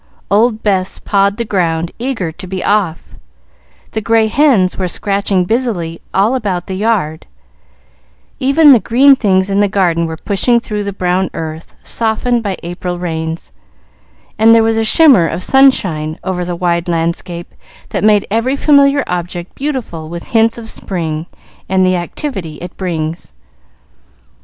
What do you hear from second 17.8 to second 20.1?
that made every familiar object beautiful